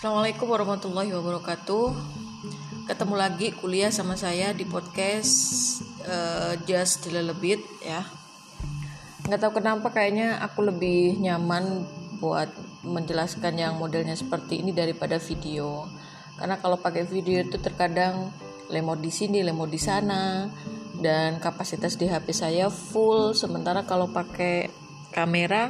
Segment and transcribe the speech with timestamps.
[0.00, 1.92] Assalamualaikum warahmatullahi wabarakatuh.
[2.88, 5.28] Ketemu lagi kuliah sama saya di podcast
[6.08, 7.36] uh, Just a Little
[7.84, 8.08] ya.
[9.28, 11.84] Nggak tahu kenapa kayaknya aku lebih nyaman
[12.16, 12.48] buat
[12.80, 15.84] menjelaskan yang modelnya seperti ini daripada video.
[16.40, 18.32] Karena kalau pakai video itu terkadang
[18.72, 20.48] lemot di sini, lemot di sana,
[20.96, 23.36] dan kapasitas di HP saya full.
[23.36, 24.72] Sementara kalau pakai
[25.12, 25.68] kamera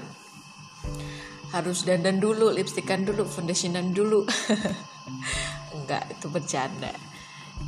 [1.50, 4.26] harus dandan dulu lipstikan dulu foundationan dulu.
[5.76, 6.94] Enggak itu bercanda.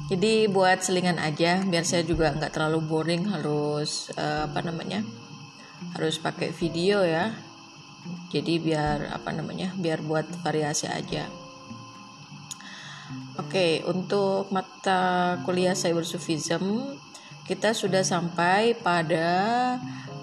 [0.09, 5.05] Jadi buat selingan aja biar saya juga nggak terlalu boring harus uh, apa namanya
[5.99, 7.35] harus pakai video ya.
[8.33, 11.29] Jadi biar apa namanya biar buat variasi aja.
[13.41, 16.97] Oke untuk mata kuliah cyber sufism
[17.43, 19.77] kita sudah sampai pada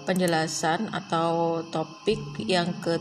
[0.08, 2.98] penjelasan atau topik yang ke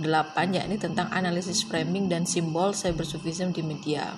[0.00, 4.16] 8 yakni tentang analisis framing dan simbol cybersufism di media.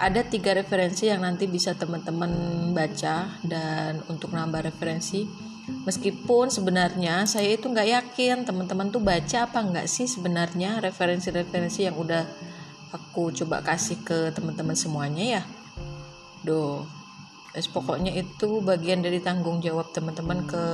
[0.00, 2.32] Ada tiga referensi yang nanti bisa teman-teman
[2.72, 5.28] baca dan untuk nambah referensi
[5.64, 11.96] meskipun sebenarnya saya itu nggak yakin teman-teman tuh baca apa nggak sih sebenarnya referensi-referensi yang
[11.96, 12.24] udah
[12.92, 15.42] aku coba kasih ke teman-teman semuanya ya.
[16.44, 16.84] Duh,
[17.54, 20.64] Terus pokoknya itu bagian dari tanggung jawab teman-teman ke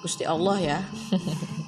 [0.00, 0.80] Gusti Allah ya.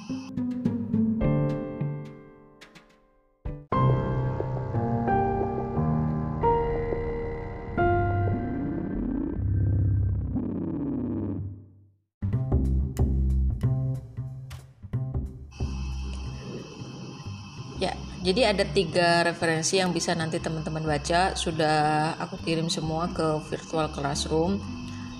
[18.21, 21.33] Jadi ada tiga referensi yang bisa nanti teman-teman baca.
[21.33, 24.61] Sudah aku kirim semua ke virtual classroom.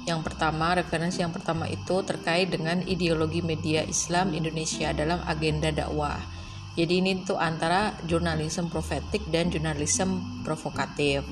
[0.05, 6.21] Yang pertama, referensi yang pertama itu terkait dengan ideologi media Islam Indonesia dalam agenda dakwah.
[6.77, 11.25] Jadi ini tuh antara jurnalisme profetik dan jurnalisme provokatif.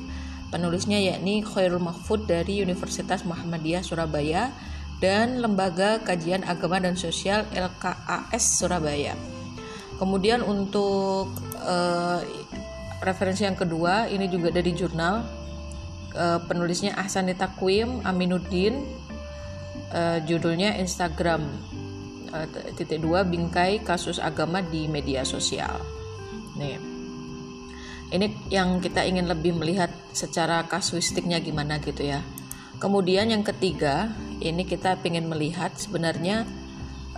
[0.49, 4.49] Penulisnya yakni Khairul Mahfud dari Universitas Muhammadiyah Surabaya
[4.97, 9.13] dan Lembaga Kajian Agama dan Sosial LKAS Surabaya.
[9.99, 11.27] Kemudian untuk
[11.59, 12.19] uh,
[13.03, 15.23] referensi yang kedua ini juga dari jurnal
[16.15, 18.83] uh, penulisnya Ahsani Takwim Aminuddin
[19.93, 21.45] uh, judulnya Instagram
[22.31, 25.79] uh, titik dua bingkai kasus agama di media sosial.
[26.59, 26.79] Nih
[28.09, 32.25] ini yang kita ingin lebih melihat secara kasuistiknya gimana gitu ya.
[32.81, 34.09] Kemudian yang ketiga
[34.41, 36.47] ini kita ingin melihat sebenarnya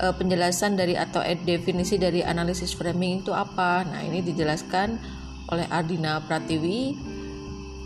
[0.02, 3.86] uh, penjelasan dari atau definisi dari analisis framing itu apa.
[3.86, 4.98] Nah, ini dijelaskan
[5.54, 6.98] oleh Ardina Pratiwi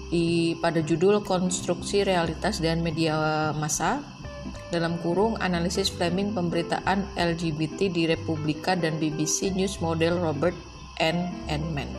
[0.09, 3.99] di pada judul Konstruksi Realitas dan Media Massa
[4.69, 10.55] dalam kurung analisis framing pemberitaan LGBT di Republika dan BBC News Model Robert
[11.01, 11.29] N.
[11.51, 11.89] Enman.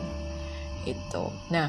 [0.87, 1.31] Itu.
[1.51, 1.67] Nah,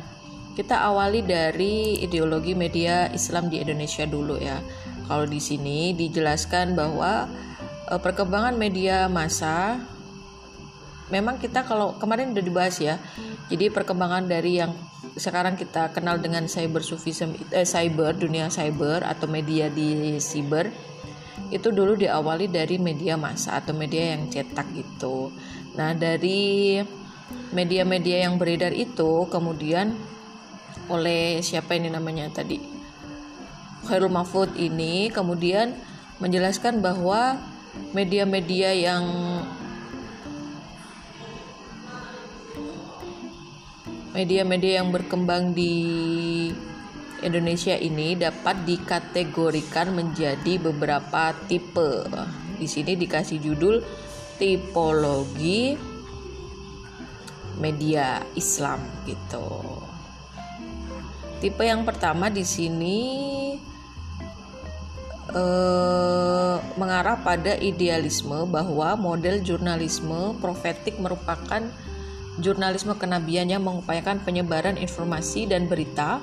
[0.55, 4.59] kita awali dari ideologi media Islam di Indonesia dulu ya.
[5.07, 7.31] Kalau di sini dijelaskan bahwa
[7.97, 9.81] perkembangan media massa
[11.09, 13.01] memang kita kalau kemarin udah dibahas ya.
[13.49, 14.77] Jadi perkembangan dari yang
[15.17, 20.69] sekarang kita kenal dengan cyber sufism eh, cyber dunia cyber atau media di cyber
[21.49, 25.33] itu dulu diawali dari media massa atau media yang cetak gitu.
[25.81, 26.77] Nah dari
[27.53, 29.97] media-media yang beredar itu kemudian
[30.93, 32.61] oleh siapa ini namanya tadi?
[33.89, 35.73] Khairul Mahfud ini kemudian
[36.21, 37.41] menjelaskan bahwa
[37.93, 39.05] media-media yang
[44.13, 45.75] media-media yang berkembang di
[47.23, 52.07] Indonesia ini dapat dikategorikan menjadi beberapa tipe.
[52.59, 53.83] Di sini dikasih judul
[54.39, 55.75] tipologi
[57.59, 59.51] media Islam gitu.
[61.39, 62.99] Tipe yang pertama di sini
[65.33, 71.65] eh, mengarah pada idealisme bahwa model jurnalisme profetik merupakan
[72.39, 76.23] jurnalisme kenabian yang mengupayakan penyebaran informasi dan berita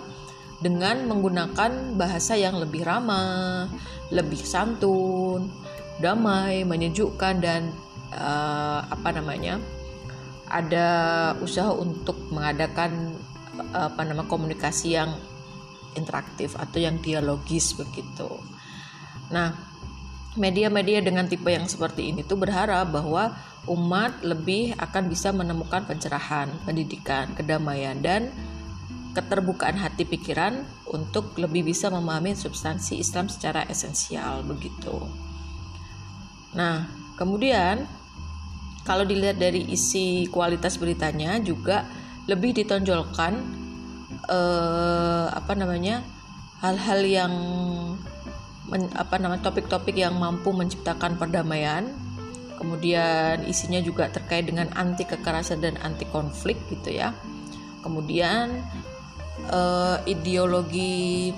[0.64, 3.68] dengan menggunakan bahasa yang lebih ramah,
[4.10, 5.52] lebih santun,
[6.00, 7.76] damai, menyejukkan dan
[8.16, 9.60] uh, apa namanya?
[10.46, 10.88] ada
[11.42, 13.18] usaha untuk mengadakan
[13.74, 15.18] apa nama komunikasi yang
[15.98, 18.30] interaktif atau yang dialogis begitu.
[19.32, 19.56] Nah,
[20.36, 23.32] media-media dengan tipe yang seperti ini tuh berharap bahwa
[23.66, 28.30] umat lebih akan bisa menemukan pencerahan, pendidikan, kedamaian dan
[29.16, 35.08] keterbukaan hati pikiran untuk lebih bisa memahami substansi Islam secara esensial begitu.
[36.52, 36.86] Nah,
[37.16, 37.88] kemudian
[38.84, 41.88] kalau dilihat dari isi kualitas beritanya juga
[42.28, 43.34] lebih ditonjolkan
[44.30, 46.04] eh, apa namanya
[46.60, 47.34] hal-hal yang
[48.70, 51.90] men, apa namanya topik-topik yang mampu menciptakan perdamaian.
[52.56, 57.12] Kemudian isinya juga terkait dengan anti kekerasan dan anti konflik gitu ya.
[57.84, 58.64] Kemudian
[59.52, 61.36] eh, ideologi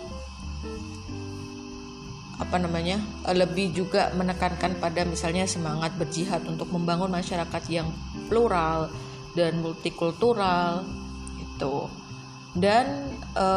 [2.38, 3.02] apa namanya
[3.34, 7.90] lebih juga menekankan pada misalnya semangat berjihad untuk membangun masyarakat yang
[8.30, 8.94] plural
[9.34, 10.86] dan multikultural
[11.42, 11.90] itu
[12.54, 13.48] dan e,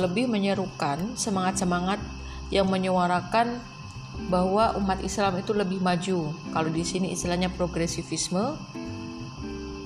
[0.00, 2.00] lebih menyerukan semangat-semangat
[2.50, 3.62] yang menyuarakan
[4.28, 6.34] bahwa umat Islam itu lebih maju.
[6.52, 8.58] Kalau di sini istilahnya progresivisme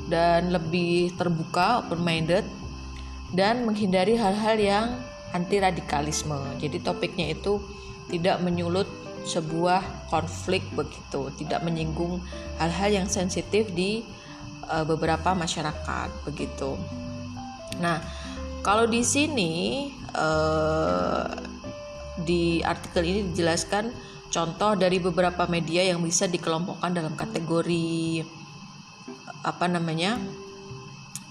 [0.09, 2.45] dan lebih terbuka, open minded
[3.37, 4.87] dan menghindari hal-hal yang
[5.37, 6.39] anti radikalisme.
[6.59, 7.61] Jadi topiknya itu
[8.09, 8.89] tidak menyulut
[9.25, 12.21] sebuah konflik begitu, tidak menyinggung
[12.61, 14.05] hal-hal yang sensitif di
[14.69, 16.77] uh, beberapa masyarakat begitu.
[17.81, 17.99] Nah,
[18.61, 21.54] kalau di sini uh,
[22.23, 23.91] di artikel ini dijelaskan
[24.31, 28.23] contoh dari beberapa media yang bisa dikelompokkan dalam kategori
[29.45, 30.19] apa namanya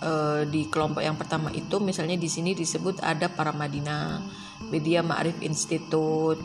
[0.03, 4.21] uh, di kelompok yang pertama itu misalnya di sini disebut ada para Madinah,
[4.69, 6.39] Media Ma'rif Institute,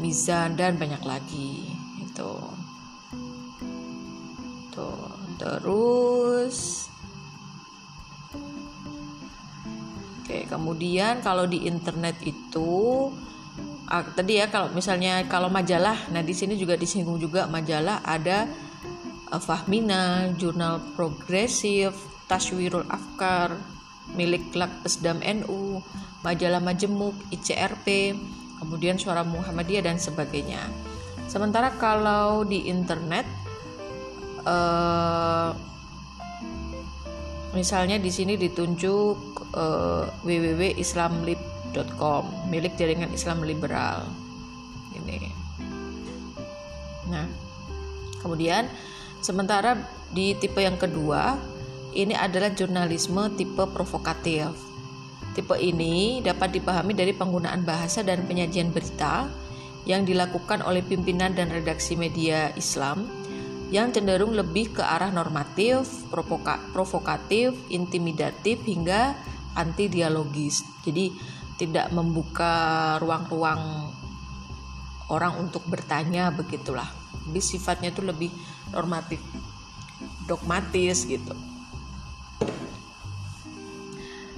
[0.00, 1.68] Mizan dan banyak lagi
[2.00, 2.32] itu.
[4.72, 6.88] Tuh, terus
[10.22, 13.10] Oke, kemudian kalau di internet itu
[13.88, 18.46] ah, tadi ya kalau misalnya kalau majalah, nah di sini juga disinggung juga majalah ada
[19.32, 21.96] uh, Fahmina, jurnal progresif,
[22.28, 23.56] Taswirul Afkar,
[24.12, 25.80] milik Lak Pesdam NU,
[26.20, 28.16] majalah Majemuk, ICRP,
[28.60, 30.60] kemudian Suara Muhammadiyah dan sebagainya.
[31.26, 33.24] Sementara kalau di internet
[34.44, 35.56] uh,
[37.56, 39.16] misalnya di sini ditunjuk
[39.56, 40.08] uh,
[41.72, 44.04] www.islamlib.com milik jaringan Islam liberal
[44.92, 45.32] ini
[47.08, 47.26] nah
[48.20, 48.68] kemudian
[49.24, 49.80] sementara
[50.12, 51.40] di tipe yang kedua
[51.92, 54.52] ini adalah jurnalisme tipe provokatif
[55.32, 59.28] tipe ini dapat dipahami dari penggunaan bahasa dan penyajian berita
[59.88, 63.08] yang dilakukan oleh pimpinan dan redaksi media Islam
[63.72, 69.16] yang cenderung lebih ke arah normatif, provoka provokatif, intimidatif hingga
[69.56, 70.60] anti dialogis.
[70.84, 71.08] Jadi
[71.60, 73.92] tidak membuka ruang-ruang
[75.12, 76.88] orang untuk bertanya begitulah.
[77.28, 78.32] Jadi sifatnya itu lebih
[78.72, 79.20] normatif,
[80.24, 81.36] dogmatis gitu.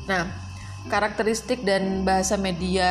[0.04, 0.28] Nah,
[0.90, 2.90] karakteristik dan bahasa media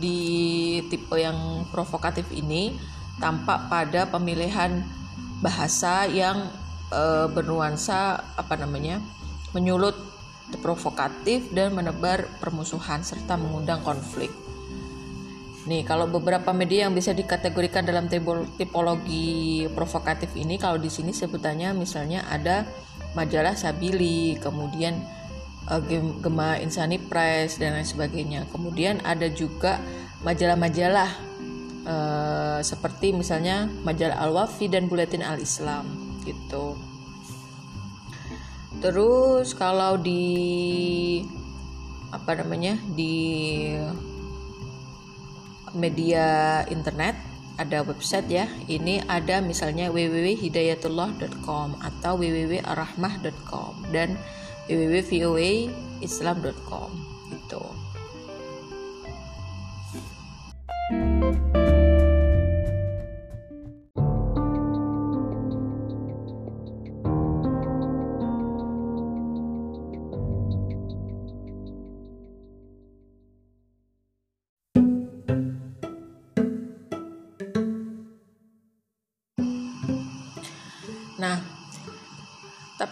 [0.00, 2.74] di tipe yang provokatif ini
[3.22, 4.82] tampak pada pemilihan
[5.38, 6.50] bahasa yang
[6.90, 8.98] e, bernuansa apa namanya
[9.54, 9.94] menyulut
[10.56, 14.32] provokatif dan menebar permusuhan serta mengundang konflik.
[15.68, 18.08] Nih, kalau beberapa media yang bisa dikategorikan dalam
[18.56, 22.64] tipologi provokatif ini, kalau di sini sebutannya misalnya ada
[23.12, 24.96] majalah Sabili, kemudian
[25.68, 25.84] uh,
[26.24, 28.48] Gema Insani Press dan lain sebagainya.
[28.48, 29.76] Kemudian ada juga
[30.24, 31.10] majalah-majalah
[31.84, 35.84] uh, seperti misalnya majalah Al-Wafi dan Buletin Al-Islam
[36.24, 36.87] gitu.
[38.78, 41.18] Terus kalau di
[42.08, 43.68] apa namanya di
[45.76, 47.18] media internet
[47.58, 48.46] ada website ya.
[48.70, 54.14] Ini ada misalnya www.hidayatullah.com atau www.arahmah.com dan
[54.70, 56.90] www.voaislam.com
[57.34, 57.87] gitu.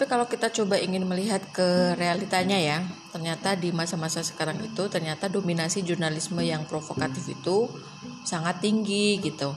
[0.07, 2.79] Kalau kita coba ingin melihat ke realitanya ya,
[3.11, 7.67] ternyata di masa-masa sekarang itu ternyata dominasi jurnalisme yang provokatif itu
[8.23, 9.51] sangat tinggi gitu.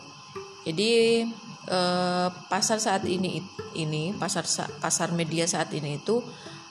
[0.65, 1.21] Jadi
[1.69, 3.41] eh, pasar saat ini
[3.77, 4.43] ini pasar
[4.81, 6.17] pasar media saat ini itu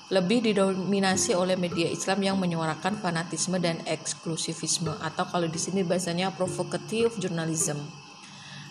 [0.08, 6.32] lebih didominasi oleh media Islam yang menyuarakan fanatisme dan eksklusivisme atau kalau di sini bahasanya
[6.32, 7.76] provokatif journalism.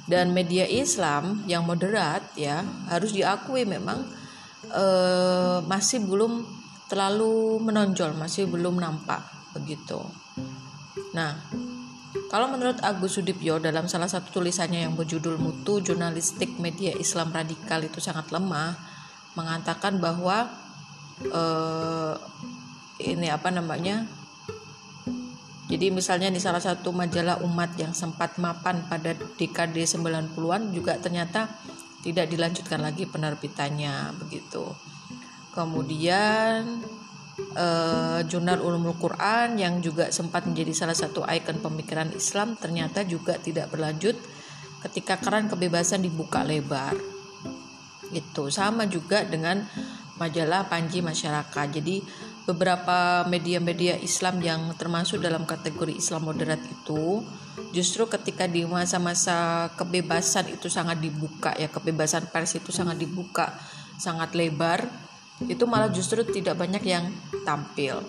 [0.07, 4.16] Dan media Islam yang moderat ya harus diakui memang
[4.71, 6.45] uh, masih belum
[6.87, 9.21] terlalu menonjol, masih belum nampak
[9.53, 9.99] begitu.
[11.13, 11.35] Nah,
[12.31, 17.83] kalau menurut Agus Sudipyo dalam salah satu tulisannya yang berjudul Mutu Jurnalistik Media Islam Radikal
[17.83, 18.75] itu sangat lemah,
[19.37, 20.49] mengatakan bahwa
[21.29, 22.15] uh,
[22.97, 24.09] ini apa namanya
[25.67, 31.51] jadi misalnya di salah satu majalah umat yang sempat mapan pada dekade 90-an juga ternyata
[32.07, 34.63] tidak dilanjutkan lagi penerbitannya begitu.
[35.51, 36.79] Kemudian
[37.51, 43.35] eh, jurnal Ulumul Quran yang juga sempat menjadi salah satu ikon pemikiran Islam ternyata juga
[43.35, 44.15] tidak berlanjut
[44.87, 46.95] ketika keran kebebasan dibuka lebar.
[48.15, 49.67] Itu sama juga dengan
[50.15, 51.67] majalah Panji Masyarakat.
[51.75, 51.99] Jadi
[52.47, 57.19] beberapa media-media Islam yang termasuk dalam kategori Islam moderat itu
[57.73, 63.49] justru ketika di masa-masa kebebasan itu sangat dibuka ya kebebasan pers itu sangat dibuka
[63.97, 64.85] sangat lebar
[65.45, 67.13] itu malah justru tidak banyak yang
[67.45, 68.01] tampil.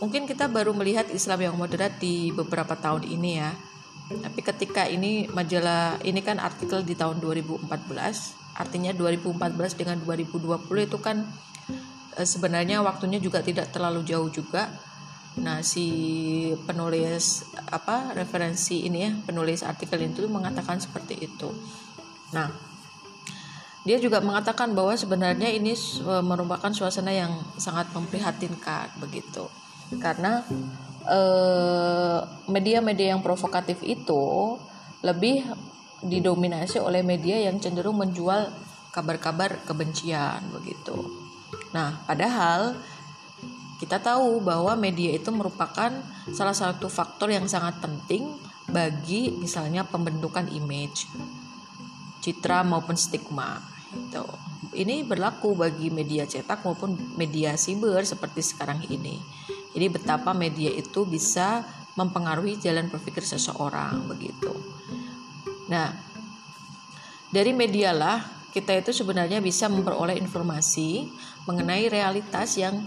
[0.00, 3.52] Mungkin kita baru melihat Islam yang moderat di beberapa tahun ini ya.
[4.12, 7.68] Tapi ketika ini majalah ini kan artikel di tahun 2014
[8.52, 11.24] artinya 2014 dengan 2020 itu kan
[12.12, 14.68] Eh, sebenarnya waktunya juga tidak terlalu jauh juga
[15.32, 15.88] nah si
[16.68, 21.48] penulis apa referensi ini ya penulis artikel itu mengatakan seperti itu.
[22.36, 22.72] Nah
[23.82, 29.48] dia juga mengatakan bahwa sebenarnya ini eh, merupakan suasana yang sangat memprihatinkan begitu.
[29.98, 30.44] Karena
[31.08, 34.56] eh, media-media yang provokatif itu
[35.02, 35.42] lebih
[36.02, 38.50] didominasi oleh media yang cenderung menjual
[38.94, 40.94] kabar-kabar kebencian begitu.
[41.72, 42.76] Nah, padahal
[43.82, 45.90] kita tahu bahwa media itu merupakan
[46.30, 48.30] salah satu faktor yang sangat penting
[48.70, 51.10] bagi misalnya pembentukan image,
[52.22, 53.58] citra maupun stigma.
[53.90, 54.22] Itu.
[54.72, 59.18] Ini berlaku bagi media cetak maupun media siber seperti sekarang ini.
[59.74, 61.66] Jadi betapa media itu bisa
[61.98, 64.54] mempengaruhi jalan berpikir seseorang begitu.
[65.66, 65.90] Nah,
[67.34, 71.10] dari medialah kita itu sebenarnya bisa memperoleh informasi
[71.50, 72.86] mengenai realitas yang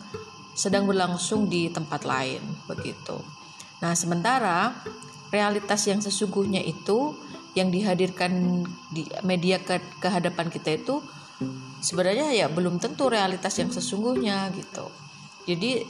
[0.56, 3.20] sedang berlangsung di tempat lain begitu.
[3.84, 4.72] Nah, sementara
[5.30, 7.14] realitas yang sesungguhnya itu
[7.56, 11.04] yang dihadirkan di media ke, ke hadapan kita itu
[11.84, 14.88] sebenarnya ya belum tentu realitas yang sesungguhnya gitu.
[15.46, 15.84] Jadi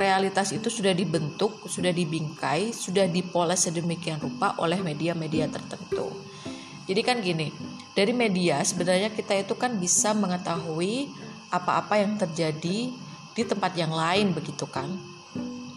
[0.00, 6.08] realitas itu sudah dibentuk, sudah dibingkai, sudah dipoles sedemikian rupa oleh media-media tertentu.
[6.88, 7.52] Jadi kan gini,
[7.92, 11.12] dari media sebenarnya kita itu kan bisa mengetahui
[11.52, 12.90] apa-apa yang terjadi
[13.34, 14.90] di tempat yang lain begitu kan.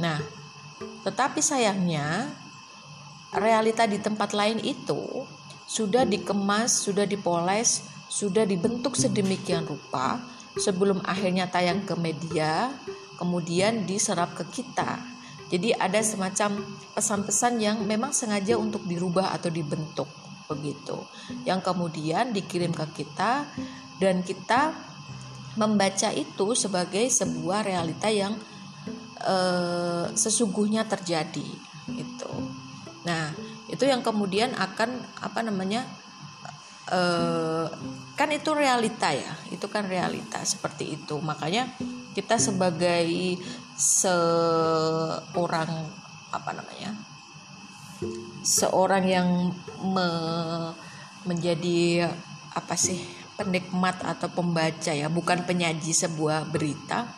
[0.02, 0.20] Nah,
[1.04, 2.32] tetapi sayangnya
[3.34, 5.26] realita di tempat lain itu
[5.66, 10.22] sudah dikemas, sudah dipoles, sudah dibentuk sedemikian rupa
[10.60, 12.70] sebelum akhirnya tayang ke media,
[13.18, 15.02] kemudian diserap ke kita.
[15.50, 16.66] Jadi ada semacam
[16.98, 20.10] pesan-pesan yang memang sengaja untuk dirubah atau dibentuk
[20.50, 21.00] begitu
[21.48, 23.48] yang kemudian dikirim ke kita
[23.98, 24.76] dan kita
[25.60, 28.34] membaca itu sebagai sebuah realita yang
[29.22, 31.48] uh, sesungguhnya terjadi
[31.94, 32.34] itu
[33.04, 33.36] nah
[33.68, 35.84] itu yang kemudian akan apa namanya
[36.92, 37.68] uh,
[38.14, 41.18] kan itu realita ya itu kan realita seperti itu.
[41.22, 41.72] Makanya
[42.14, 43.38] kita sebagai
[43.78, 44.12] seorang
[46.34, 46.98] apa namanya
[48.44, 49.30] seorang yang
[49.82, 50.08] me,
[51.24, 52.10] menjadi
[52.54, 53.00] apa sih
[53.44, 57.12] penikmat atau pembaca ya bukan penyaji sebuah berita.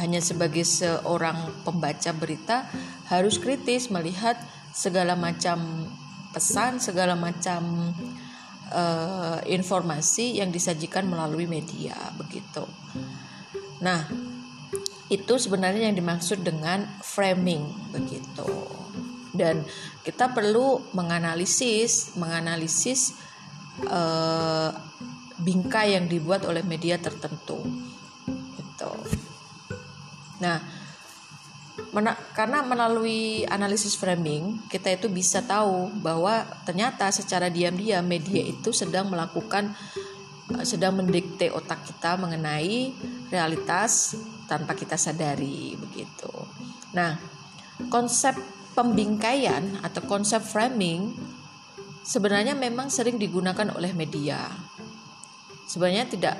[0.00, 2.64] Hanya sebagai seorang pembaca berita
[3.12, 4.38] harus kritis melihat
[4.72, 5.84] segala macam
[6.30, 7.90] pesan segala macam
[8.70, 12.64] uh, informasi yang disajikan melalui media begitu.
[13.82, 14.06] Nah
[15.10, 18.46] itu sebenarnya yang dimaksud dengan framing begitu.
[19.34, 19.66] Dan
[20.06, 23.18] kita perlu menganalisis menganalisis
[23.90, 24.70] uh,
[25.40, 27.60] bingkai yang dibuat oleh media tertentu
[28.56, 28.92] gitu
[30.40, 30.60] nah
[31.90, 38.70] mena karena melalui analisis framing kita itu bisa tahu bahwa ternyata secara diam-diam media itu
[38.70, 39.74] sedang melakukan
[40.54, 42.94] eh, sedang mendikte otak kita mengenai
[43.32, 44.14] realitas
[44.50, 46.30] tanpa kita sadari begitu.
[46.90, 47.14] Nah,
[47.86, 48.34] konsep
[48.74, 51.14] pembingkaian atau konsep framing
[52.02, 54.50] sebenarnya memang sering digunakan oleh media.
[55.70, 56.36] Sebenarnya tidak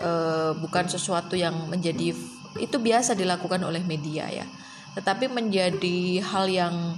[0.00, 0.10] e,
[0.56, 2.16] bukan sesuatu yang menjadi
[2.56, 4.48] itu biasa dilakukan oleh media ya.
[4.96, 6.96] Tetapi menjadi hal yang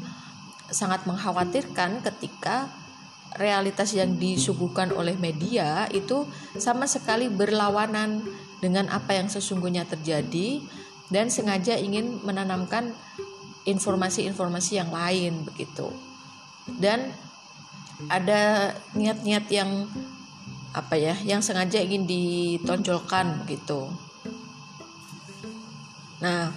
[0.70, 2.70] sangat mengkhawatirkan ketika
[3.34, 6.22] realitas yang disuguhkan oleh media itu
[6.54, 8.22] sama sekali berlawanan
[8.62, 10.62] dengan apa yang sesungguhnya terjadi
[11.10, 12.94] dan sengaja ingin menanamkan
[13.66, 15.90] informasi-informasi yang lain begitu
[16.78, 17.10] dan
[18.08, 19.90] ada niat-niat yang
[20.74, 23.86] apa ya yang sengaja ingin ditonjolkan begitu
[26.24, 26.48] Nah,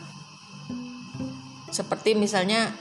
[1.68, 2.72] seperti misalnya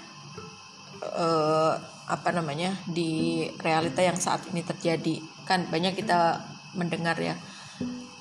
[1.03, 1.75] eh,
[2.07, 5.19] apa namanya di realita yang saat ini terjadi.
[5.43, 6.47] Kan banyak kita
[6.79, 7.35] mendengar ya.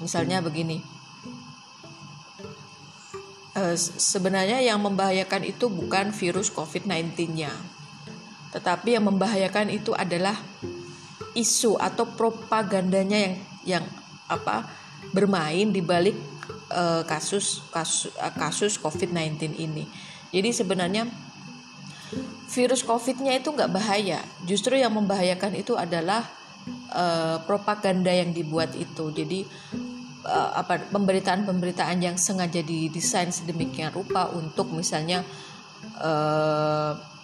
[0.01, 0.81] Misalnya begini.
[3.53, 7.75] Eh, sebenarnya yang membahayakan itu bukan virus COVID-19-nya
[8.55, 10.39] tetapi yang membahayakan itu adalah
[11.35, 13.85] isu atau propagandanya yang yang
[14.25, 14.65] apa
[15.11, 16.17] bermain di balik
[16.73, 19.85] uh, kasus kasus uh, kasus COVID-19 ini.
[20.33, 21.05] Jadi sebenarnya
[22.49, 24.19] virus COVID-nya itu nggak bahaya.
[24.47, 26.25] Justru yang membahayakan itu adalah
[26.93, 29.11] uh, propaganda yang dibuat itu.
[29.13, 29.45] Jadi
[30.25, 35.21] uh, apa pemberitaan-pemberitaan yang sengaja didesain sedemikian rupa untuk misalnya
[36.01, 37.14] uh,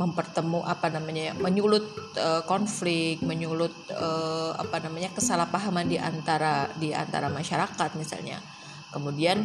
[0.00, 1.84] mempertemu apa namanya ya menyulut
[2.16, 8.40] uh, konflik menyulut uh, apa namanya kesalahpahaman di antara di antara masyarakat misalnya.
[8.88, 9.44] Kemudian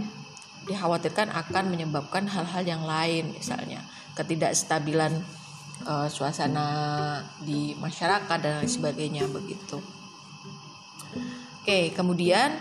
[0.64, 3.84] dikhawatirkan akan menyebabkan hal-hal yang lain misalnya.
[4.16, 5.12] Ketidakstabilan
[5.84, 9.84] uh, suasana di masyarakat dan lain sebagainya begitu.
[11.60, 12.56] Oke kemudian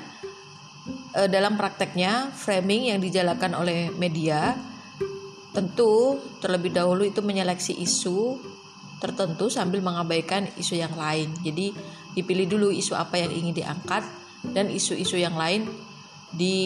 [1.14, 4.58] uh, dalam prakteknya framing yang dijalankan oleh media
[5.54, 8.42] Tentu terlebih dahulu itu menyeleksi isu
[8.98, 11.30] tertentu sambil mengabaikan isu yang lain.
[11.46, 11.70] Jadi
[12.18, 14.02] dipilih dulu isu apa yang ingin diangkat
[14.50, 15.70] dan isu-isu yang lain
[16.34, 16.58] di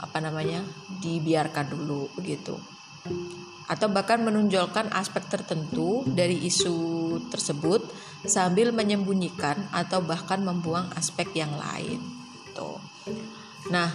[0.00, 0.64] apa namanya
[1.04, 2.56] dibiarkan dulu begitu
[3.66, 7.82] atau bahkan menunjukkan aspek tertentu dari isu tersebut
[8.22, 11.98] sambil menyembunyikan atau bahkan membuang aspek yang lain.
[12.54, 12.78] Tuh.
[13.74, 13.90] Nah,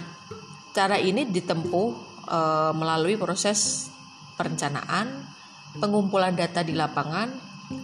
[0.76, 2.40] cara ini ditempuh e,
[2.74, 3.90] melalui proses
[4.38, 5.26] perencanaan,
[5.78, 7.30] pengumpulan data di lapangan,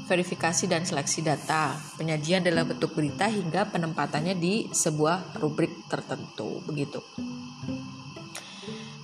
[0.08, 7.00] verifikasi dan seleksi data, penyajian dalam bentuk berita hingga penempatannya di sebuah rubrik tertentu begitu.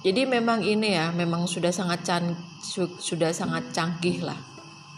[0.05, 2.37] Jadi memang ini ya, memang sudah sangat can,
[3.01, 4.37] sudah sangat canggih lah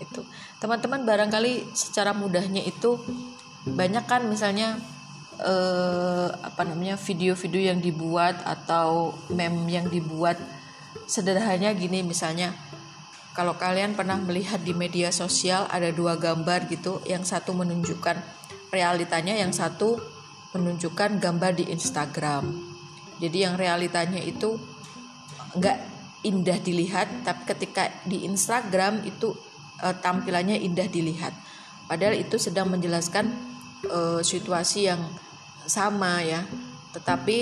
[0.02, 0.26] itu.
[0.58, 2.98] Teman-teman barangkali secara mudahnya itu
[3.66, 4.78] banyak kan misalnya
[5.40, 10.38] eh, apa namanya video-video yang dibuat atau meme yang dibuat.
[11.06, 12.56] Sederhananya gini misalnya
[13.36, 18.16] kalau kalian pernah melihat di media sosial ada dua gambar gitu yang satu menunjukkan
[18.72, 20.00] realitanya yang satu
[20.56, 22.48] menunjukkan gambar di Instagram.
[23.20, 24.56] Jadi yang realitanya itu
[25.56, 25.78] nggak
[26.24, 29.36] indah dilihat tapi ketika di Instagram itu
[29.84, 31.36] eh, tampilannya indah dilihat.
[31.86, 33.30] Padahal itu sedang menjelaskan
[33.84, 35.06] uh, situasi yang
[35.66, 36.42] sama ya.
[36.96, 37.38] Tetapi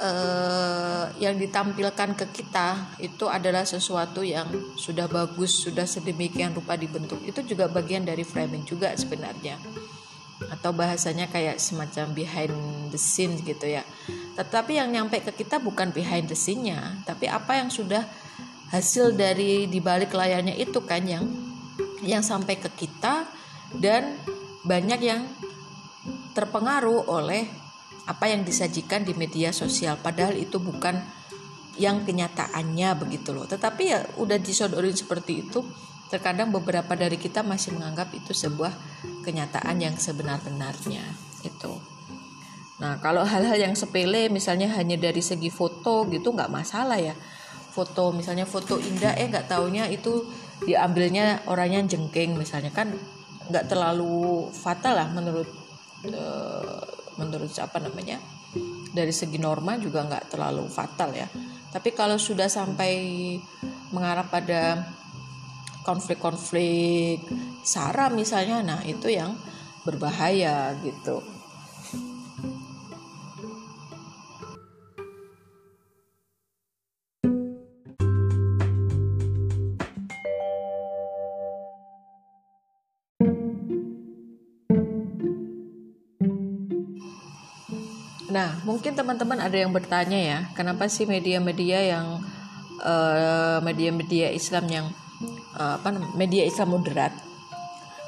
[0.00, 7.20] eh, yang ditampilkan ke kita itu adalah sesuatu yang sudah bagus sudah sedemikian rupa dibentuk.
[7.26, 9.60] Itu juga bagian dari framing juga sebenarnya.
[10.52, 12.54] Atau bahasanya kayak semacam behind
[12.92, 13.82] the scene gitu ya.
[14.36, 18.04] Tetapi yang nyampe ke kita bukan behind the scene-nya tapi apa yang sudah
[18.70, 21.24] hasil dari dibalik layarnya itu kan yang
[22.02, 23.26] yang sampai ke kita
[23.78, 24.18] dan
[24.66, 25.22] banyak yang
[26.36, 27.48] terpengaruh oleh
[28.04, 29.96] apa yang disajikan di media sosial.
[29.96, 31.00] Padahal itu bukan
[31.80, 33.48] yang kenyataannya begitu loh.
[33.48, 35.64] Tetapi ya udah disodorin seperti itu
[36.06, 38.70] terkadang beberapa dari kita masih menganggap itu sebuah
[39.26, 41.02] kenyataan yang sebenar-benarnya
[41.42, 41.74] itu
[42.76, 47.16] nah kalau hal-hal yang sepele misalnya hanya dari segi foto gitu nggak masalah ya.
[47.72, 50.28] Foto misalnya foto indah eh nggak taunya itu
[50.60, 52.68] diambilnya orangnya jengking misalnya.
[52.76, 52.92] Kan
[53.48, 55.48] nggak terlalu fatal lah menurut
[56.12, 56.82] Eh,
[57.16, 58.20] menurut apa namanya?
[58.92, 61.28] Dari segi norma juga nggak terlalu fatal ya.
[61.72, 63.36] Tapi kalau sudah sampai
[63.92, 64.80] mengarah pada
[65.86, 67.22] konflik-konflik
[67.62, 69.38] sara misalnya nah itu yang
[69.86, 71.22] berbahaya gitu
[88.66, 92.06] mungkin teman-teman ada yang bertanya ya, kenapa sih media-media yang
[92.82, 94.86] eh, media-media Islam yang
[95.56, 97.12] uh, apa media Islam moderat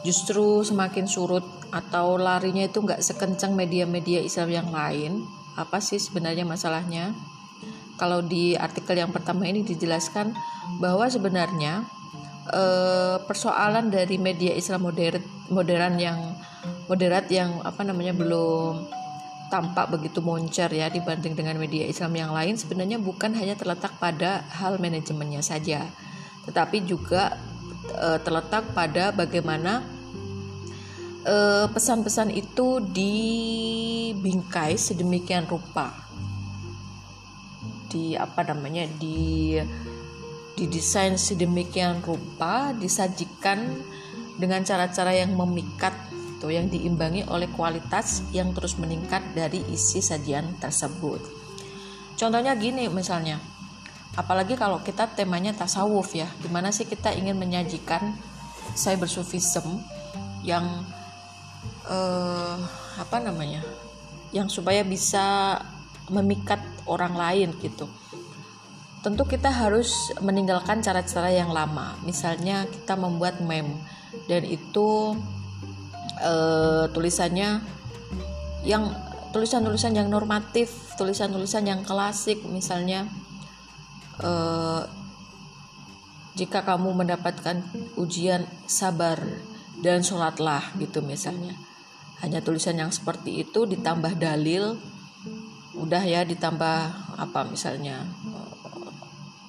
[0.07, 1.45] justru semakin surut
[1.75, 5.27] atau larinya itu nggak sekencang media-media Islam yang lain?
[5.59, 7.13] Apa sih sebenarnya masalahnya?
[7.99, 10.31] Kalau di artikel yang pertama ini dijelaskan
[10.79, 11.83] bahwa sebenarnya
[12.55, 15.19] uh, persoalan dari media Islam modern
[15.51, 16.19] modern yang
[16.87, 18.87] moderat yang apa namanya belum
[19.49, 24.45] tampak begitu moncer ya dibanding dengan media Islam yang lain sebenarnya bukan hanya terletak pada
[24.53, 25.89] hal manajemennya saja
[26.49, 27.37] tetapi juga
[27.93, 29.85] e, terletak pada bagaimana
[31.21, 35.93] e, pesan-pesan itu dibingkai sedemikian rupa.
[37.93, 39.61] Di apa namanya di
[40.57, 43.79] didesain sedemikian rupa disajikan
[44.41, 45.95] dengan cara-cara yang memikat
[46.39, 51.21] tuh yang diimbangi oleh kualitas yang terus meningkat dari isi sajian tersebut.
[52.19, 53.39] Contohnya gini misalnya
[54.19, 58.19] apalagi kalau kita temanya tasawuf ya gimana sih kita ingin menyajikan
[58.75, 59.79] cybersufism
[60.43, 60.67] yang
[61.87, 62.57] eh,
[62.99, 63.63] apa namanya
[64.35, 65.57] yang supaya bisa
[66.11, 67.89] memikat orang lain gitu.
[68.99, 71.95] Tentu kita harus meninggalkan cara-cara yang lama.
[72.03, 73.79] Misalnya kita membuat meme
[74.27, 75.15] dan itu
[76.23, 77.63] uh, tulisannya
[78.67, 78.91] yang
[79.31, 83.07] tulisan-tulisan yang normatif tulisan-tulisan yang klasik misalnya
[84.25, 84.83] uh,
[86.39, 87.59] jika kamu mendapatkan
[87.99, 89.19] ujian sabar
[89.83, 91.59] dan sholatlah gitu misalnya.
[92.23, 94.79] Hanya tulisan yang seperti itu ditambah dalil
[95.79, 96.79] udah ya ditambah
[97.15, 98.07] apa misalnya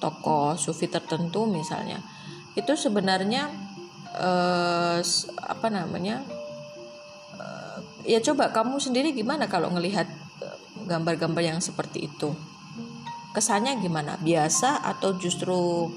[0.02, 2.02] tokoh sufi tertentu misalnya.
[2.58, 3.50] Itu sebenarnya
[4.18, 4.98] eh,
[5.46, 6.26] apa namanya
[8.04, 10.06] ya coba kamu sendiri gimana kalau ngelihat
[10.42, 12.32] eh, gambar-gambar yang seperti itu?
[13.30, 14.18] Kesannya gimana?
[14.18, 15.88] Biasa atau justru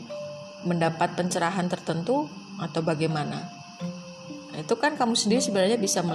[0.64, 2.30] mendapat pencerahan tertentu
[2.62, 3.50] atau bagaimana?
[4.54, 6.06] Itu kan kamu sendiri sebenarnya bisa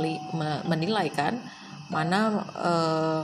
[0.64, 1.42] menilai kan
[1.88, 3.20] mana eh,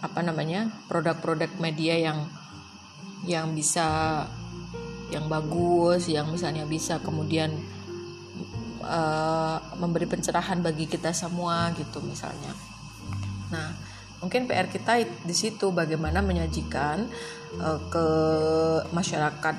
[0.00, 2.28] apa namanya produk-produk media yang
[3.24, 4.22] yang bisa
[5.10, 7.54] yang bagus yang misalnya bisa kemudian
[8.86, 12.54] uh, memberi pencerahan bagi kita semua gitu misalnya.
[13.50, 13.74] Nah
[14.22, 17.04] mungkin PR kita di situ bagaimana menyajikan
[17.60, 18.06] uh, ke
[18.94, 19.56] masyarakat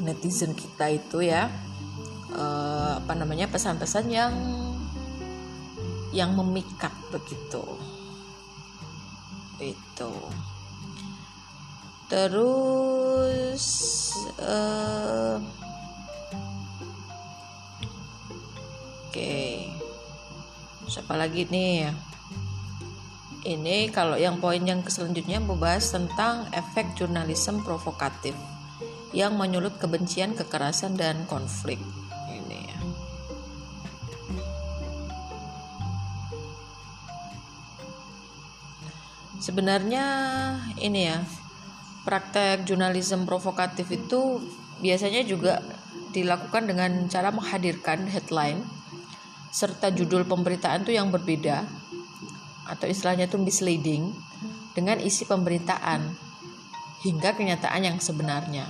[0.00, 1.52] netizen kita itu ya
[2.32, 4.34] uh, apa namanya pesan-pesan yang
[6.14, 7.62] yang memikat begitu.
[9.58, 10.12] Itu.
[12.06, 13.64] Terus
[14.38, 15.40] uh,
[19.14, 19.70] oke.
[20.90, 21.86] Siapa lagi nih?
[23.46, 28.34] Ini kalau yang poin yang selanjutnya membahas tentang efek jurnalisme provokatif
[29.14, 31.78] yang menyulut kebencian, kekerasan, dan konflik.
[39.44, 40.06] sebenarnya
[40.80, 41.20] ini ya
[42.08, 44.40] praktek jurnalisme provokatif itu
[44.80, 45.60] biasanya juga
[46.16, 48.64] dilakukan dengan cara menghadirkan headline
[49.54, 51.62] serta judul pemberitaan itu yang berbeda
[52.66, 54.10] atau istilahnya itu misleading
[54.74, 56.10] dengan isi pemberitaan
[57.06, 58.66] hingga kenyataan yang sebenarnya.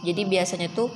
[0.00, 0.88] Jadi biasanya tuh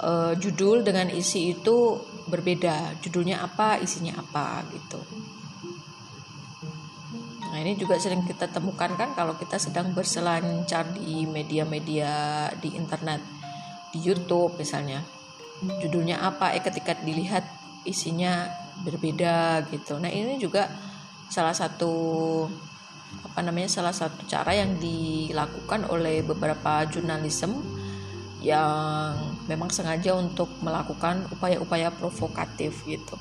[0.00, 2.96] uh, judul dengan isi itu berbeda.
[3.04, 4.96] Judulnya apa, isinya apa gitu.
[7.52, 13.20] Nah, ini juga sering kita temukan kan kalau kita sedang berselancar di media-media di internet,
[13.92, 15.04] di YouTube misalnya.
[15.84, 16.56] Judulnya apa?
[16.56, 18.48] Eh ketika dilihat isinya
[18.84, 19.96] berbeda gitu.
[20.00, 20.68] Nah, ini juga
[21.30, 21.92] salah satu
[23.24, 23.70] apa namanya?
[23.70, 27.62] salah satu cara yang dilakukan oleh beberapa jurnalisme
[28.44, 29.16] yang
[29.48, 33.16] memang sengaja untuk melakukan upaya-upaya provokatif gitu.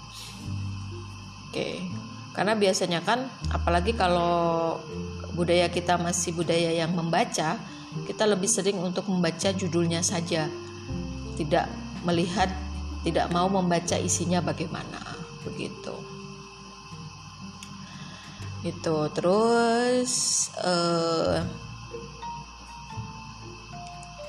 [1.47, 1.85] Oke
[2.33, 4.81] karena biasanya kan apalagi kalau
[5.37, 7.61] budaya kita masih budaya yang membaca
[8.09, 10.49] kita lebih sering untuk membaca judulnya saja
[11.37, 11.69] tidak
[12.01, 12.49] melihat
[13.03, 14.99] tidak mau membaca isinya bagaimana
[15.43, 15.93] begitu.
[18.63, 20.11] Itu terus
[20.63, 21.43] uh,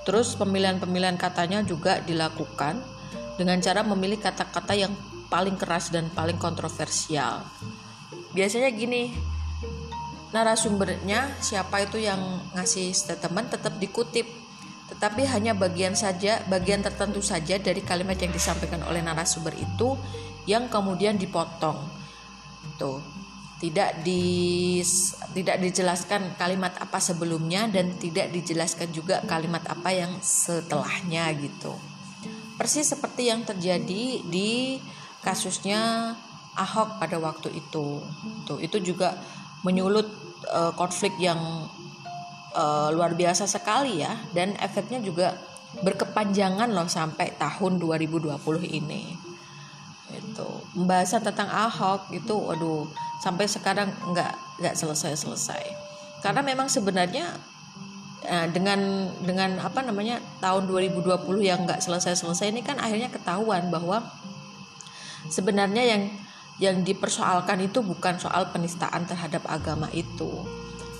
[0.04, 2.82] terus pemilihan-pemilihan katanya juga dilakukan
[3.38, 4.92] dengan cara memilih kata-kata yang
[5.30, 7.46] paling keras dan paling kontroversial.
[8.34, 9.14] Biasanya gini
[10.34, 12.18] narasumbernya siapa itu yang
[12.58, 14.43] ngasih statement tetap dikutip
[15.04, 20.00] tetapi hanya bagian saja bagian tertentu saja dari kalimat yang disampaikan oleh narasumber itu
[20.48, 21.76] yang kemudian dipotong.
[22.80, 23.04] Tuh.
[23.60, 24.80] Tidak di
[25.36, 31.76] tidak dijelaskan kalimat apa sebelumnya dan tidak dijelaskan juga kalimat apa yang setelahnya gitu.
[32.56, 34.80] Persis seperti yang terjadi di
[35.20, 36.16] kasusnya
[36.56, 38.00] Ahok pada waktu itu.
[38.48, 39.20] Tuh, itu juga
[39.68, 40.08] menyulut
[40.48, 41.68] uh, konflik yang
[42.54, 45.36] uh, luar biasa sekali ya dan efeknya juga
[45.82, 48.30] berkepanjangan loh sampai tahun 2020
[48.70, 49.14] ini.
[50.14, 52.86] Itu pembahasan tentang Ahok itu waduh
[53.20, 55.62] sampai sekarang nggak nggak selesai-selesai.
[56.22, 57.34] Karena memang sebenarnya
[58.24, 64.00] Nah, dengan dengan apa namanya tahun 2020 yang nggak selesai-selesai ini kan akhirnya ketahuan bahwa
[65.28, 66.02] sebenarnya yang
[66.56, 70.40] yang dipersoalkan itu bukan soal penistaan terhadap agama itu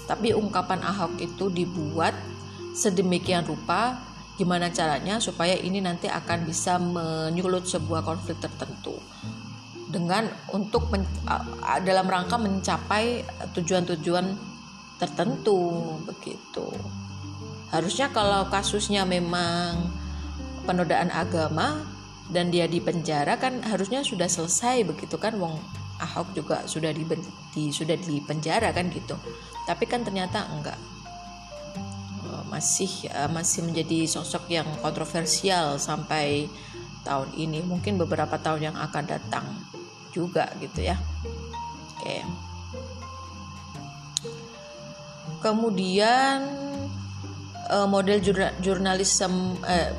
[0.05, 2.13] Tapi ungkapan Ahok itu dibuat
[2.75, 4.03] sedemikian rupa
[4.35, 8.99] gimana caranya supaya ini nanti akan bisa menyulut sebuah konflik tertentu
[9.95, 11.07] dengan untuk men,
[11.87, 13.23] dalam rangka mencapai
[13.55, 14.27] tujuan-tujuan
[14.99, 15.71] tertentu
[16.03, 16.67] begitu.
[17.71, 19.95] Harusnya kalau kasusnya memang
[20.67, 21.87] penodaan agama
[22.27, 25.61] dan dia di penjara kan harusnya sudah selesai begitu kan wong
[26.03, 27.07] Ahok juga sudah di,
[27.55, 29.15] di sudah di penjara kan gitu.
[29.67, 30.79] Tapi kan ternyata enggak.
[32.51, 36.47] Masih uh, masih menjadi sosok yang kontroversial sampai
[37.03, 37.63] tahun ini.
[37.67, 39.47] Mungkin beberapa tahun yang akan datang
[40.15, 40.99] juga gitu ya.
[41.99, 42.23] Oke.
[45.43, 46.47] Kemudian
[47.71, 48.23] uh, model
[48.63, 49.59] jurnalisme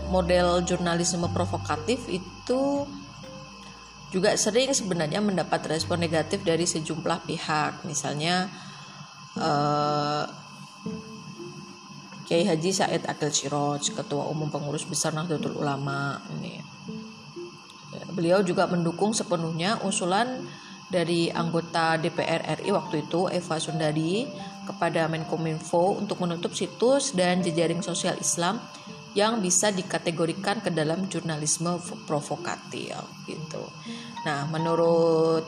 [0.09, 2.87] model jurnalisme provokatif itu
[4.13, 8.47] juga sering sebenarnya mendapat respon negatif dari sejumlah pihak misalnya
[9.37, 10.23] uh,
[12.25, 16.57] Kiai Haji Said Akil Siroj, Ketua Umum Pengurus Besar Nahdlatul Ulama ini.
[18.17, 20.41] Beliau juga mendukung sepenuhnya usulan
[20.89, 24.25] dari anggota DPR RI waktu itu Eva Sundari
[24.65, 28.57] kepada Menkominfo untuk menutup situs dan jejaring sosial Islam
[29.15, 33.63] yang bisa dikategorikan ke dalam jurnalisme provokatif gitu.
[34.27, 35.47] Nah, menurut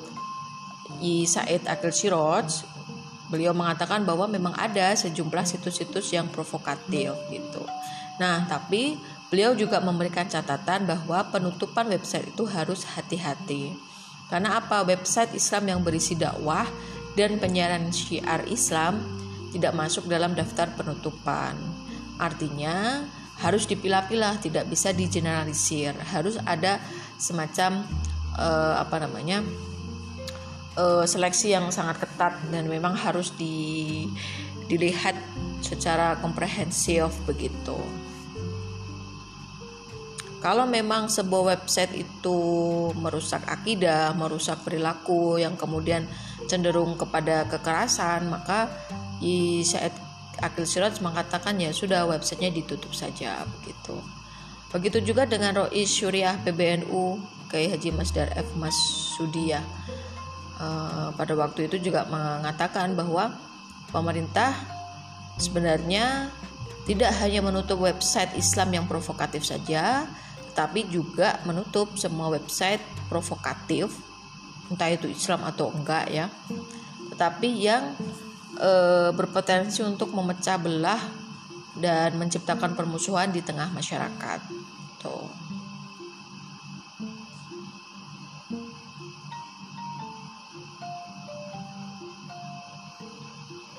[1.03, 2.63] I Said Akil Siroj
[3.27, 7.63] beliau mengatakan bahwa memang ada sejumlah situs-situs yang provokatif gitu.
[8.23, 8.95] Nah, tapi
[9.27, 13.75] beliau juga memberikan catatan bahwa penutupan website itu harus hati-hati.
[14.31, 14.87] Karena apa?
[14.87, 16.67] Website Islam yang berisi dakwah
[17.19, 19.03] dan penyiaran syiar Islam
[19.51, 21.55] tidak masuk dalam daftar penutupan.
[22.15, 23.03] Artinya
[23.37, 25.93] harus dipilah-pilah, tidak bisa digeneralisir.
[26.11, 26.81] Harus ada
[27.21, 27.85] semacam
[28.37, 29.45] uh, apa namanya?
[30.77, 34.05] uh, seleksi yang sangat ketat dan memang harus di,
[34.69, 35.17] dilihat
[35.59, 37.75] secara komprehensif begitu.
[40.37, 42.39] Kalau memang sebuah website itu
[42.93, 46.05] merusak akidah, merusak perilaku yang kemudian
[46.45, 48.69] cenderung kepada kekerasan, maka
[49.65, 50.06] saat
[50.41, 53.97] Akil Siraj mengatakan ya sudah websitenya ditutup saja begitu.
[54.67, 59.63] Begitu juga dengan Rois Syuriah PBNU Kiai Haji Masdar F Masudiyah
[60.59, 63.31] uh, pada waktu itu juga mengatakan bahwa
[63.89, 64.51] pemerintah
[65.39, 66.27] sebenarnya
[66.83, 70.07] tidak hanya menutup website Islam yang provokatif saja,
[70.51, 72.79] tetapi juga menutup semua website
[73.11, 73.91] provokatif,
[74.71, 76.31] entah itu Islam atau enggak ya,
[77.11, 77.91] tetapi yang
[78.57, 78.71] e,
[79.13, 81.01] berpotensi untuk memecah belah
[81.77, 84.39] dan menciptakan permusuhan di tengah masyarakat.
[84.97, 85.29] Tuh.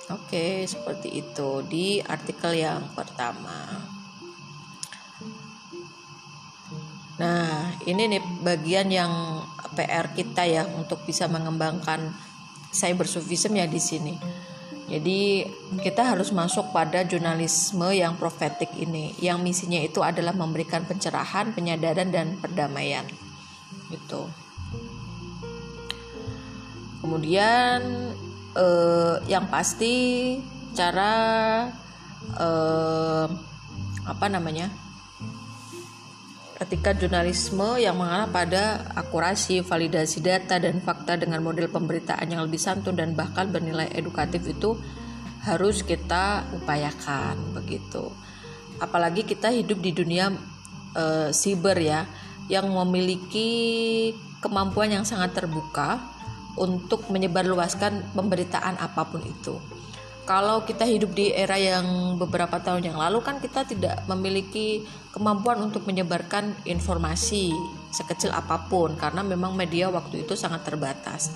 [0.08, 3.84] Oke, seperti itu di artikel yang pertama.
[7.18, 9.42] Nah, ini nih bagian yang
[9.74, 12.14] PR kita ya untuk bisa mengembangkan
[12.70, 14.14] cybersufism ya di sini.
[14.88, 15.44] Jadi
[15.84, 22.08] kita harus masuk pada jurnalisme yang profetik ini, yang misinya itu adalah memberikan pencerahan, penyadaran
[22.08, 23.04] dan perdamaian.
[23.92, 24.24] Gitu.
[27.04, 27.84] Kemudian
[28.56, 30.36] uh, yang pasti
[30.72, 31.12] cara
[32.40, 33.26] uh,
[34.08, 34.72] apa namanya
[36.58, 42.58] ketika jurnalisme yang mengarah pada akurasi, validasi data dan fakta dengan model pemberitaan yang lebih
[42.58, 44.74] santun dan bahkan bernilai edukatif itu
[45.46, 48.10] harus kita upayakan begitu.
[48.82, 50.34] Apalagi kita hidup di dunia
[50.98, 52.10] e, siber ya
[52.50, 54.10] yang memiliki
[54.42, 56.02] kemampuan yang sangat terbuka
[56.58, 59.77] untuk menyebarluaskan pemberitaan apa pun itu.
[60.28, 65.56] Kalau kita hidup di era yang beberapa tahun yang lalu kan kita tidak memiliki kemampuan
[65.64, 67.48] untuk menyebarkan informasi
[67.88, 71.32] sekecil apa pun karena memang media waktu itu sangat terbatas.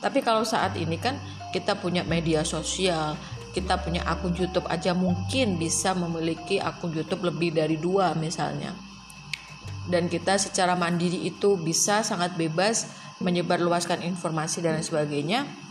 [0.00, 1.20] Tapi kalau saat ini kan
[1.52, 3.20] kita punya media sosial,
[3.52, 8.72] kita punya akun YouTube aja mungkin bisa memiliki akun YouTube lebih dari dua misalnya.
[9.92, 12.88] Dan kita secara mandiri itu bisa sangat bebas
[13.20, 15.65] menyebarluaskan informasi dan sebagainya.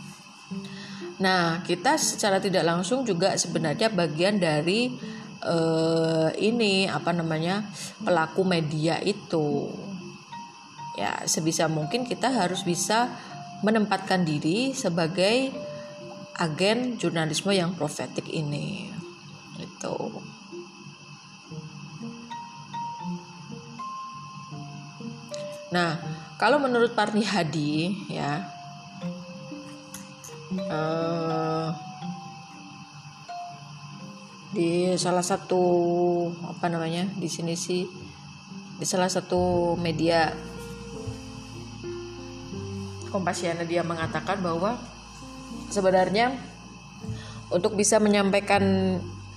[1.16, 4.92] Nah, kita secara tidak langsung juga sebenarnya bagian dari
[5.40, 7.64] uh, ini apa namanya
[8.04, 9.72] pelaku media itu.
[10.96, 13.12] Ya, sebisa mungkin kita harus bisa
[13.64, 15.52] menempatkan diri sebagai
[16.36, 18.92] agen jurnalisme yang profetik ini.
[19.56, 20.20] Itu.
[25.72, 25.96] Nah,
[26.36, 28.55] kalau menurut Parni Hadi ya
[30.54, 31.68] uh,
[34.54, 35.62] di salah satu
[36.46, 37.84] apa namanya di sini sih
[38.76, 40.32] di salah satu media
[43.06, 44.76] Kompasiana dia mengatakan bahwa
[45.72, 46.36] sebenarnya
[47.48, 48.60] untuk bisa menyampaikan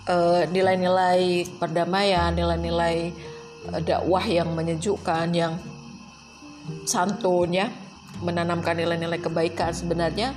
[0.09, 3.13] eh, nilai-nilai perdamaian, nilai-nilai
[3.71, 5.55] uh, dakwah yang menyejukkan, yang
[6.83, 7.71] santun ya,
[8.19, 10.33] menanamkan nilai-nilai kebaikan sebenarnya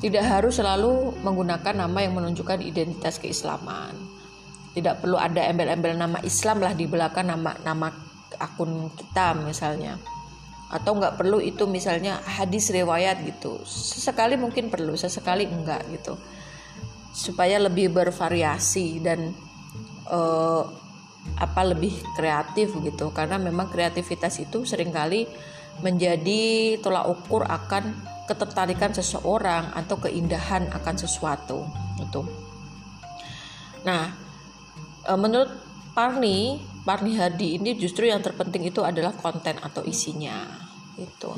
[0.00, 3.92] tidak harus selalu menggunakan nama yang menunjukkan identitas keislaman.
[4.72, 7.92] Tidak perlu ada embel-embel nama Islam lah di belakang nama nama
[8.40, 10.00] akun kita misalnya.
[10.72, 13.60] Atau nggak perlu itu misalnya hadis riwayat gitu.
[13.68, 16.16] Sesekali mungkin perlu sesekali enggak gitu.
[17.12, 19.36] Supaya lebih bervariasi dan
[20.08, 20.64] uh,
[21.36, 23.12] apa lebih kreatif gitu.
[23.12, 25.28] Karena memang kreativitas itu sering kali
[25.80, 27.96] menjadi tolak ukur akan
[28.28, 31.66] ketertarikan seseorang atau keindahan akan sesuatu
[31.98, 32.22] gitu.
[33.82, 34.12] Nah,
[35.08, 35.50] uh, menurut
[35.90, 40.46] Parni Parni Hadi ini justru yang terpenting itu adalah konten atau isinya
[41.00, 41.32] itu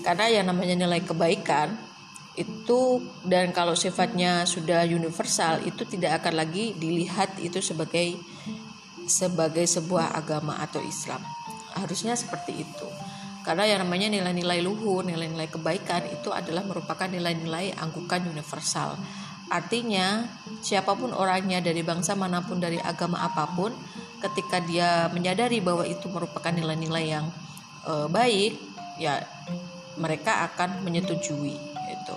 [0.00, 1.74] karena yang namanya nilai kebaikan
[2.38, 8.16] itu dan kalau sifatnya sudah universal itu tidak akan lagi dilihat itu sebagai
[9.04, 11.20] sebagai sebuah agama atau Islam.
[11.74, 12.88] Harusnya seperti itu
[13.50, 18.94] karena yang namanya nilai-nilai luhur nilai-nilai kebaikan itu adalah merupakan nilai-nilai anggukan universal.
[19.50, 20.22] Artinya
[20.62, 23.74] siapa pun orangnya dari bangsa mana pun dari agama apa pun
[24.22, 27.26] ketika dia menyadari bahwa itu merupakan nilai-nilai yang
[27.82, 28.54] e, baik
[29.02, 29.18] ya
[29.98, 31.58] mereka akan menyetujui
[31.90, 32.16] itu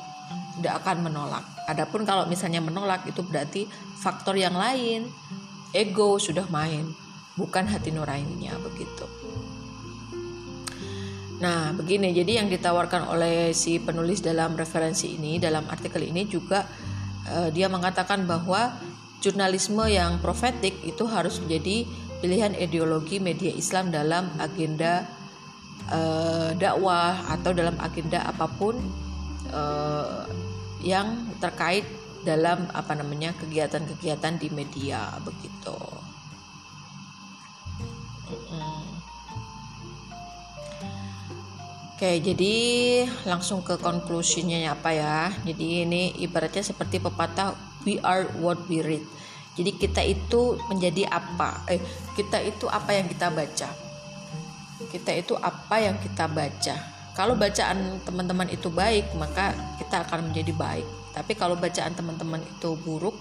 [0.62, 1.50] tidak akan menolak.
[1.66, 3.66] Adapun kalau misalnya menolak itu berarti
[3.98, 5.10] faktor yang lain.
[5.74, 6.86] Ego sudah main
[7.34, 9.10] bukan hati nuraninya begitu
[11.44, 12.16] Nah, begini.
[12.16, 16.64] Jadi yang ditawarkan oleh si penulis dalam referensi ini, dalam artikel ini juga
[17.28, 18.80] uh, dia mengatakan bahwa
[19.20, 21.84] jurnalisme yang profetik itu harus menjadi
[22.24, 25.04] pilihan ideologi media Islam dalam agenda
[25.92, 28.80] uh, dakwah atau dalam agenda apa pun
[29.52, 30.24] uh,
[30.80, 31.84] yang terkait
[32.24, 35.76] dalam apa namanya kegiatan-kegiatan di media begitu.
[42.04, 42.56] Oke, jadi
[43.24, 45.32] langsung ke konklusinya apa ya.
[45.48, 47.56] Jadi ini ibaratnya seperti pepatah
[47.88, 49.00] we are what we read.
[49.56, 51.64] Jadi kita itu menjadi apa?
[51.72, 51.80] Eh,
[52.20, 53.72] kita itu apa yang kita baca.
[54.92, 56.76] Kita itu apa yang kita baca.
[57.16, 60.88] Kalau bacaan teman-teman itu baik, maka kita akan menjadi baik.
[61.16, 63.16] Tapi kalau bacaan teman-teman itu buruk,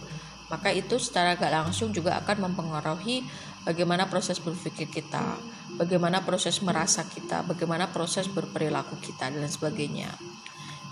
[0.51, 3.23] maka itu secara gak langsung juga akan mempengaruhi
[3.62, 5.38] bagaimana proses berpikir kita,
[5.76, 10.12] bagaimana proses merasa kita, bagaimana proses berperilaku kita dan sebagainya.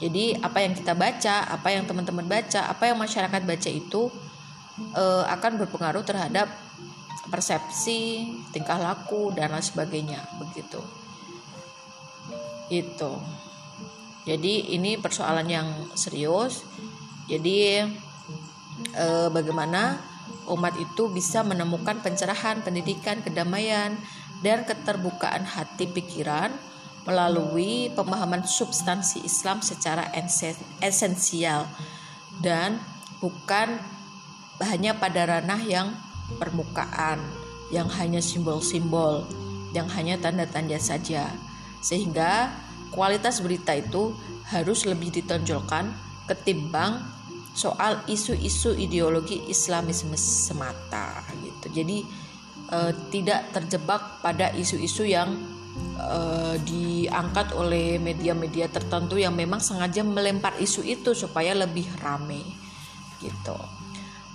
[0.01, 4.09] Jadi apa yang kita baca, apa yang teman-teman baca, apa yang masyarakat baca itu
[4.97, 6.49] uh, akan berpengaruh terhadap
[7.29, 10.81] persepsi, tingkah laku dan lain sebagainya begitu.
[12.73, 13.21] Itu.
[14.27, 16.67] Jadi ini persoalan yang serius.
[17.31, 17.79] Jadi
[18.91, 20.03] eh, bagaimana
[20.51, 23.95] umat itu bisa menemukan pencerahan, pendidikan, kedamaian
[24.41, 26.53] dan keterbukaan hati pikiran
[27.09, 30.13] melalui pemahaman substansi Islam secara
[30.85, 31.65] esensial
[32.45, 32.81] dan
[33.21, 33.81] bukan
[34.61, 35.97] hanya pada ranah yang
[36.37, 37.21] permukaan,
[37.73, 39.25] yang hanya simbol-simbol,
[39.73, 41.33] yang hanya tanda-tanda saja.
[41.81, 42.53] Sehingga
[42.93, 44.13] kualitas berita itu
[44.53, 45.89] harus lebih ditonjolkan
[46.29, 47.01] ketimbang
[47.57, 51.83] soal isu-isu ideologi Islamisme semata gitu.
[51.83, 52.05] Jadi
[52.73, 55.35] eh, tidak terjebak pada isu-isu yang
[55.99, 62.43] eh, diangkat oleh media-media tertentu yang memang sengaja melempar isu itu supaya lebih rame
[63.21, 63.59] gitu.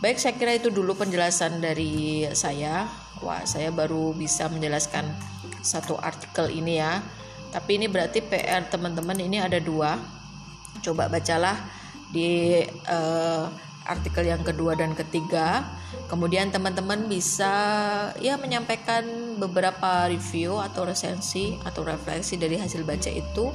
[0.04, 2.86] Baik, saya kira itu dulu penjelasan dari saya.
[3.24, 5.08] Wah, saya baru bisa menjelaskan
[5.66, 7.02] satu artikel ini ya.
[7.50, 9.98] Tapi ini berarti PR teman-teman ini ada dua.
[10.84, 11.58] Coba bacalah
[12.12, 13.48] di uh,
[13.86, 15.64] artikel yang kedua dan ketiga.
[16.06, 17.54] Kemudian teman-teman bisa
[18.22, 19.06] ya menyampaikan
[19.42, 23.50] beberapa review atau resensi atau refleksi dari hasil baca itu.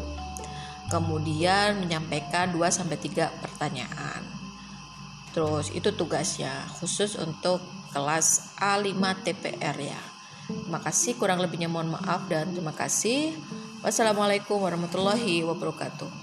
[0.90, 4.26] Kemudian menyampaikan 2 sampai 3 pertanyaan.
[5.30, 7.62] Terus itu tugasnya khusus untuk
[7.94, 10.02] kelas A5 TPR ya.
[10.50, 13.38] Terima kasih kurang lebihnya mohon maaf dan terima kasih.
[13.86, 16.19] Wassalamualaikum warahmatullahi wabarakatuh.